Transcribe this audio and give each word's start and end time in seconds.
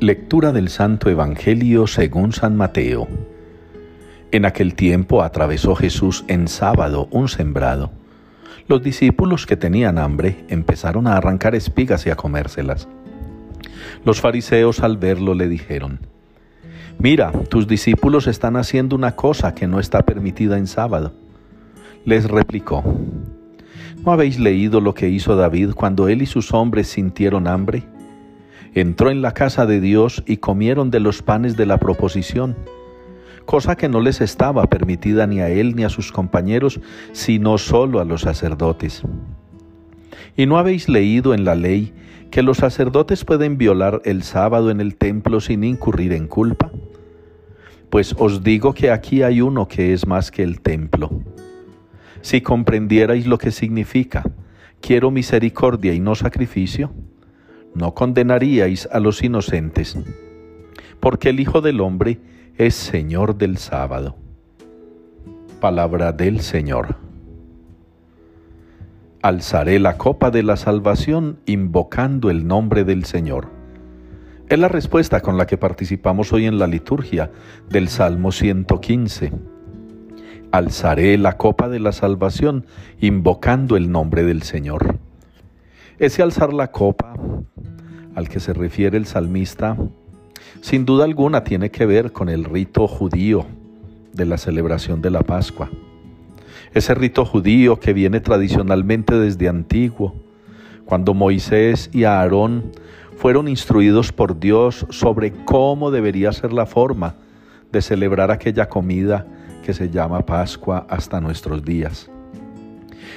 Lectura 0.00 0.52
del 0.52 0.68
Santo 0.68 1.10
Evangelio 1.10 1.88
según 1.88 2.32
San 2.32 2.56
Mateo. 2.56 3.08
En 4.30 4.44
aquel 4.44 4.76
tiempo 4.76 5.24
atravesó 5.24 5.74
Jesús 5.74 6.24
en 6.28 6.46
sábado 6.46 7.08
un 7.10 7.28
sembrado. 7.28 7.90
Los 8.68 8.80
discípulos 8.80 9.44
que 9.44 9.56
tenían 9.56 9.98
hambre 9.98 10.44
empezaron 10.48 11.08
a 11.08 11.16
arrancar 11.16 11.56
espigas 11.56 12.06
y 12.06 12.10
a 12.10 12.14
comérselas. 12.14 12.86
Los 14.04 14.20
fariseos 14.20 14.84
al 14.84 14.98
verlo 14.98 15.34
le 15.34 15.48
dijeron, 15.48 15.98
Mira, 17.00 17.32
tus 17.32 17.66
discípulos 17.66 18.28
están 18.28 18.54
haciendo 18.54 18.94
una 18.94 19.16
cosa 19.16 19.52
que 19.52 19.66
no 19.66 19.80
está 19.80 20.02
permitida 20.02 20.58
en 20.58 20.68
sábado. 20.68 21.12
Les 22.04 22.30
replicó, 22.30 22.84
¿no 24.04 24.12
habéis 24.12 24.38
leído 24.38 24.80
lo 24.80 24.94
que 24.94 25.08
hizo 25.08 25.34
David 25.34 25.70
cuando 25.72 26.06
él 26.06 26.22
y 26.22 26.26
sus 26.26 26.54
hombres 26.54 26.86
sintieron 26.86 27.48
hambre? 27.48 27.82
Entró 28.74 29.10
en 29.10 29.22
la 29.22 29.32
casa 29.32 29.66
de 29.66 29.80
Dios 29.80 30.22
y 30.26 30.38
comieron 30.38 30.90
de 30.90 31.00
los 31.00 31.22
panes 31.22 31.56
de 31.56 31.66
la 31.66 31.78
proposición, 31.78 32.56
cosa 33.44 33.76
que 33.76 33.88
no 33.88 34.00
les 34.00 34.20
estaba 34.20 34.66
permitida 34.66 35.26
ni 35.26 35.40
a 35.40 35.48
él 35.48 35.74
ni 35.74 35.84
a 35.84 35.88
sus 35.88 36.12
compañeros, 36.12 36.80
sino 37.12 37.56
solo 37.58 38.00
a 38.00 38.04
los 38.04 38.22
sacerdotes. 38.22 39.02
¿Y 40.36 40.46
no 40.46 40.58
habéis 40.58 40.88
leído 40.88 41.34
en 41.34 41.44
la 41.44 41.54
ley 41.54 41.92
que 42.30 42.42
los 42.42 42.58
sacerdotes 42.58 43.24
pueden 43.24 43.56
violar 43.56 44.02
el 44.04 44.22
sábado 44.22 44.70
en 44.70 44.80
el 44.80 44.96
templo 44.96 45.40
sin 45.40 45.64
incurrir 45.64 46.12
en 46.12 46.26
culpa? 46.26 46.70
Pues 47.90 48.14
os 48.18 48.42
digo 48.42 48.74
que 48.74 48.90
aquí 48.90 49.22
hay 49.22 49.40
uno 49.40 49.66
que 49.66 49.94
es 49.94 50.06
más 50.06 50.30
que 50.30 50.42
el 50.42 50.60
templo. 50.60 51.10
Si 52.20 52.42
comprendierais 52.42 53.26
lo 53.26 53.38
que 53.38 53.50
significa, 53.50 54.24
quiero 54.80 55.10
misericordia 55.10 55.94
y 55.94 56.00
no 56.00 56.14
sacrificio, 56.14 56.92
no 57.78 57.94
condenaríais 57.94 58.88
a 58.92 59.00
los 59.00 59.22
inocentes, 59.22 59.96
porque 61.00 61.30
el 61.30 61.40
Hijo 61.40 61.60
del 61.60 61.80
Hombre 61.80 62.20
es 62.56 62.74
Señor 62.74 63.38
del 63.38 63.56
sábado. 63.56 64.16
Palabra 65.60 66.12
del 66.12 66.40
Señor. 66.40 66.96
Alzaré 69.22 69.78
la 69.78 69.96
copa 69.96 70.30
de 70.30 70.42
la 70.42 70.56
salvación 70.56 71.38
invocando 71.46 72.30
el 72.30 72.46
nombre 72.46 72.84
del 72.84 73.04
Señor 73.04 73.58
es 74.48 74.58
la 74.58 74.68
respuesta 74.68 75.20
con 75.20 75.36
la 75.36 75.46
que 75.46 75.58
participamos 75.58 76.32
hoy 76.32 76.46
en 76.46 76.58
la 76.58 76.66
liturgia 76.66 77.30
del 77.68 77.88
Salmo 77.88 78.32
115. 78.32 79.32
Alzaré 80.52 81.18
la 81.18 81.36
copa 81.36 81.68
de 81.68 81.80
la 81.80 81.92
salvación 81.92 82.64
invocando 82.98 83.76
el 83.76 83.90
nombre 83.90 84.22
del 84.24 84.42
Señor. 84.42 84.98
Ese 85.98 86.22
alzar 86.22 86.52
la 86.52 86.70
copa 86.70 87.14
al 88.14 88.28
que 88.28 88.38
se 88.38 88.52
refiere 88.52 88.96
el 88.96 89.06
salmista, 89.06 89.76
sin 90.60 90.84
duda 90.84 91.04
alguna 91.04 91.42
tiene 91.42 91.72
que 91.72 91.86
ver 91.86 92.12
con 92.12 92.28
el 92.28 92.44
rito 92.44 92.86
judío 92.86 93.46
de 94.12 94.24
la 94.24 94.38
celebración 94.38 95.02
de 95.02 95.10
la 95.10 95.22
Pascua. 95.22 95.68
Ese 96.72 96.94
rito 96.94 97.24
judío 97.24 97.80
que 97.80 97.92
viene 97.92 98.20
tradicionalmente 98.20 99.18
desde 99.18 99.48
antiguo, 99.48 100.14
cuando 100.84 101.14
Moisés 101.14 101.90
y 101.92 102.04
Aarón 102.04 102.70
fueron 103.16 103.48
instruidos 103.48 104.12
por 104.12 104.38
Dios 104.38 104.86
sobre 104.90 105.32
cómo 105.44 105.90
debería 105.90 106.30
ser 106.30 106.52
la 106.52 106.66
forma 106.66 107.16
de 107.72 107.82
celebrar 107.82 108.30
aquella 108.30 108.68
comida 108.68 109.26
que 109.64 109.74
se 109.74 109.90
llama 109.90 110.24
Pascua 110.24 110.86
hasta 110.88 111.20
nuestros 111.20 111.64
días. 111.64 112.08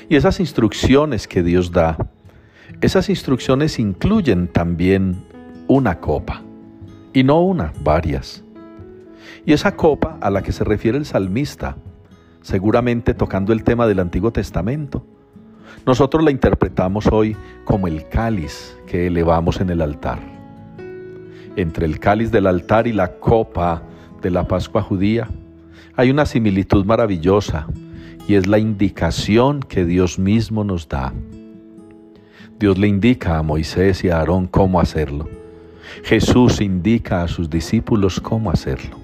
Y 0.10 0.16
esas 0.16 0.40
instrucciones 0.40 1.28
que 1.28 1.44
Dios 1.44 1.72
da, 1.72 1.95
esas 2.80 3.09
instrucciones 3.09 3.80
incluyen 3.80 4.47
también 4.47 5.23
una 5.67 6.00
copa, 6.00 6.41
y 7.14 7.23
no 7.23 7.41
una, 7.41 7.73
varias. 7.83 8.44
Y 9.45 9.53
esa 9.53 9.75
copa 9.75 10.17
a 10.21 10.30
la 10.30 10.42
que 10.42 10.52
se 10.52 10.64
refiere 10.64 10.98
el 10.98 11.05
salmista, 11.05 11.77
seguramente 12.42 13.14
tocando 13.14 13.54
el 13.54 13.64
tema 13.64 13.87
del 13.87 13.99
Antiguo 13.99 14.31
Testamento, 14.31 15.05
nosotros 15.86 16.23
la 16.23 16.31
interpretamos 16.31 17.08
hoy 17.08 17.36
como 17.65 17.87
el 17.87 18.08
cáliz 18.10 18.77
que 18.86 19.08
elevamos 19.08 19.61
en 19.61 19.70
el 19.70 19.81
altar. 19.81 20.20
Entre 21.55 21.86
el 21.86 21.99
cáliz 21.99 22.31
del 22.31 22.48
altar 22.48 22.87
y 22.87 22.93
la 22.93 23.15
copa 23.20 23.83
de 24.21 24.30
la 24.30 24.48
Pascua 24.48 24.81
judía 24.81 25.27
hay 25.95 26.10
una 26.10 26.26
similitud 26.26 26.86
maravillosa 26.86 27.67
y 28.27 28.36
es 28.36 28.48
la 28.48 28.60
indicación 28.60 29.61
que 29.61 29.86
Dios 29.86 30.20
mismo 30.20 30.64
nos 30.64 30.87
da. 30.87 31.14
Dios 32.61 32.77
le 32.77 32.88
indica 32.88 33.38
a 33.38 33.44
Moisés 33.44 34.05
y 34.05 34.10
a 34.10 34.20
Aarón 34.20 34.48
cómo 34.48 34.80
hacerlo. 34.80 35.27
Jesús 36.04 36.61
indica 36.61 37.23
a 37.23 37.27
sus 37.27 37.49
discípulos 37.49 38.22
cómo 38.22 38.49
hacerlo. 38.49 38.95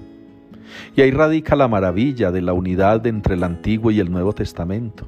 Y 0.96 1.02
ahí 1.02 1.10
radica 1.10 1.56
la 1.56 1.68
maravilla 1.68 2.30
de 2.30 2.40
la 2.40 2.54
unidad 2.54 3.06
entre 3.06 3.34
el 3.34 3.44
Antiguo 3.44 3.90
y 3.90 4.00
el 4.00 4.10
Nuevo 4.10 4.32
Testamento 4.32 5.06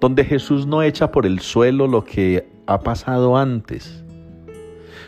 donde 0.00 0.24
Jesús 0.24 0.66
no 0.66 0.82
echa 0.82 1.12
por 1.12 1.26
el 1.26 1.40
suelo 1.40 1.86
lo 1.86 2.04
que 2.04 2.48
ha 2.66 2.80
pasado 2.80 3.36
antes, 3.36 4.02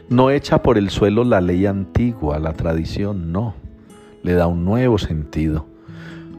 no 0.09 0.31
echa 0.31 0.63
por 0.63 0.77
el 0.77 0.91
suelo 0.91 1.25
la 1.25 1.41
ley 1.41 1.65
antigua, 1.65 2.39
la 2.39 2.53
tradición, 2.53 3.33
no, 3.33 3.55
le 4.23 4.35
da 4.35 4.47
un 4.47 4.65
nuevo 4.65 4.99
sentido, 4.99 5.67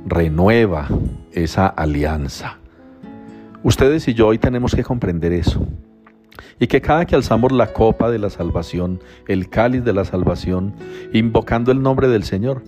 renueva 0.06 0.88
esa 1.32 1.66
alianza. 1.66 2.58
Ustedes 3.64 4.08
y 4.08 4.14
yo 4.14 4.28
hoy 4.28 4.38
tenemos 4.38 4.76
que 4.76 4.84
comprender 4.84 5.34
eso. 5.34 5.66
Y 6.60 6.68
que 6.68 6.82
cada 6.82 7.06
que 7.06 7.16
alzamos 7.16 7.52
la 7.52 7.74
copa 7.74 8.10
de 8.12 8.20
la 8.20 8.30
salvación, 8.30 9.00
el 9.28 9.50
cáliz 9.50 9.84
de 9.84 9.94
la 9.94 10.06
salvación, 10.06 10.74
invocando 11.14 11.72
el 11.72 11.82
nombre 11.82 12.08
del 12.08 12.24
Señor, 12.24 12.64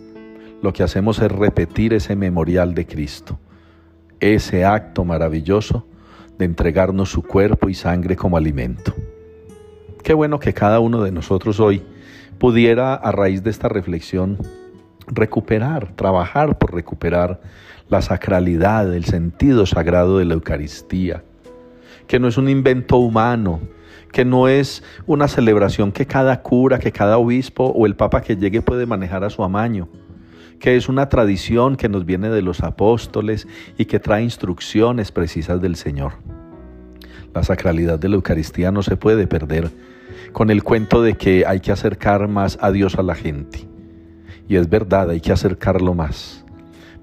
lo 0.61 0.73
que 0.73 0.83
hacemos 0.83 1.19
es 1.19 1.31
repetir 1.31 1.93
ese 1.93 2.15
memorial 2.15 2.73
de 2.73 2.85
Cristo 2.85 3.39
ese 4.19 4.65
acto 4.65 5.05
maravilloso 5.05 5.85
de 6.37 6.45
entregarnos 6.45 7.09
su 7.09 7.23
cuerpo 7.23 7.69
y 7.69 7.73
sangre 7.73 8.15
como 8.15 8.37
alimento. 8.37 8.93
Qué 10.03 10.13
bueno 10.13 10.39
que 10.39 10.53
cada 10.53 10.79
uno 10.79 11.03
de 11.03 11.11
nosotros 11.11 11.59
hoy 11.59 11.83
pudiera, 12.39 12.93
a 12.93 13.11
raíz 13.11 13.43
de 13.43 13.49
esta 13.49 13.69
reflexión, 13.69 14.37
recuperar, 15.07 15.95
trabajar 15.95 16.57
por 16.57 16.73
recuperar 16.73 17.41
la 17.89 18.01
sacralidad, 18.01 18.93
el 18.93 19.05
sentido 19.05 19.65
sagrado 19.65 20.17
de 20.17 20.25
la 20.25 20.33
Eucaristía, 20.33 21.23
que 22.07 22.19
no 22.19 22.27
es 22.27 22.37
un 22.37 22.49
invento 22.49 22.97
humano, 22.97 23.59
que 24.11 24.25
no 24.25 24.47
es 24.47 24.83
una 25.05 25.27
celebración 25.27 25.91
que 25.91 26.05
cada 26.05 26.41
cura, 26.41 26.79
que 26.79 26.91
cada 26.91 27.17
obispo 27.17 27.65
o 27.65 27.85
el 27.85 27.95
papa 27.95 28.21
que 28.21 28.37
llegue 28.37 28.61
puede 28.61 28.85
manejar 28.85 29.23
a 29.23 29.29
su 29.29 29.43
amaño, 29.43 29.89
que 30.59 30.75
es 30.77 30.87
una 30.87 31.09
tradición 31.09 31.75
que 31.75 31.89
nos 31.89 32.05
viene 32.05 32.29
de 32.29 32.41
los 32.41 32.61
apóstoles 32.61 33.47
y 33.77 33.85
que 33.85 33.99
trae 33.99 34.23
instrucciones 34.23 35.11
precisas 35.11 35.61
del 35.61 35.75
Señor. 35.75 36.13
La 37.33 37.43
sacralidad 37.43 37.99
de 37.99 38.07
la 38.07 38.15
Eucaristía 38.15 38.71
no 38.71 38.81
se 38.81 38.95
puede 38.95 39.27
perder 39.27 39.69
con 40.31 40.49
el 40.49 40.63
cuento 40.63 41.01
de 41.01 41.15
que 41.15 41.45
hay 41.45 41.59
que 41.59 41.71
acercar 41.71 42.27
más 42.27 42.57
a 42.61 42.71
Dios 42.71 42.95
a 42.95 43.03
la 43.03 43.15
gente. 43.15 43.67
Y 44.47 44.55
es 44.55 44.69
verdad, 44.69 45.09
hay 45.09 45.19
que 45.19 45.31
acercarlo 45.31 45.93
más, 45.93 46.45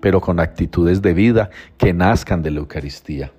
pero 0.00 0.20
con 0.20 0.40
actitudes 0.40 1.02
de 1.02 1.12
vida 1.12 1.50
que 1.76 1.92
nazcan 1.92 2.42
de 2.42 2.50
la 2.50 2.60
Eucaristía, 2.60 3.32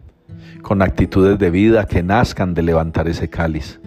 con 0.61 0.81
actitudes 0.81 1.39
de 1.39 1.49
vida 1.49 1.85
que 1.85 2.03
nazcan 2.03 2.53
de 2.53 2.63
levantar 2.63 3.07
ese 3.07 3.29
cáliz, 3.29 3.79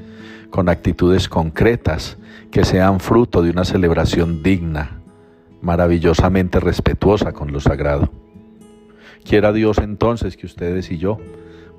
con 0.51 0.69
actitudes 0.69 1.29
concretas 1.29 2.19
que 2.51 2.65
sean 2.65 3.01
fruto 3.01 3.43
de 3.43 3.51
una 3.51 3.65
celebración 3.65 4.43
digna, 4.43 5.01
maravillosamente 5.61 6.61
respetuosa 6.61 7.33
con 7.33 7.53
lo 7.53 7.61
sagrado. 7.61 8.11
Quiera 9.25 9.53
Dios 9.53 9.79
entonces 9.79 10.37
que 10.37 10.47
ustedes 10.47 10.91
y 10.91 10.99
yo 10.99 11.19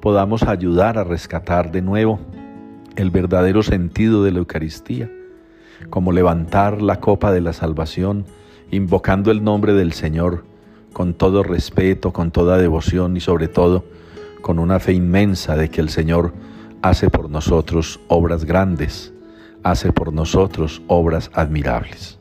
podamos 0.02 0.44
ayudar 0.44 0.98
a 0.98 1.04
rescatar 1.04 1.72
de 1.72 1.82
nuevo 1.82 2.20
el 2.96 3.12
verdadero 3.12 3.64
sentido 3.64 4.24
de 4.24 4.32
la 4.32 4.40
Eucaristía, 4.40 5.10
como 5.90 6.12
levantar 6.12 6.82
la 6.82 7.00
copa 7.00 7.32
de 7.32 7.42
la 7.42 7.54
salvación, 7.54 8.26
invocando 8.72 9.32
el 9.32 9.44
nombre 9.44 9.74
del 9.74 9.94
Señor 9.94 10.44
con 10.94 11.14
todo 11.14 11.44
respeto, 11.44 12.12
con 12.12 12.32
toda 12.32 12.58
devoción 12.58 13.16
y 13.16 13.20
sobre 13.20 13.48
todo 13.48 13.86
con 14.48 14.60
una 14.60 14.80
fe 14.80 14.94
inmensa 14.94 15.58
de 15.58 15.70
que 15.70 15.82
el 15.82 15.90
Señor 15.90 16.34
hace 16.82 17.10
por 17.10 17.30
nosotros 17.30 18.00
obras 18.08 18.46
grandes, 18.46 19.12
hace 19.62 19.92
por 19.92 20.14
nosotros 20.14 20.82
obras 20.88 21.30
admirables. 21.34 22.18